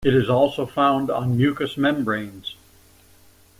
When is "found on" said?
0.65-1.37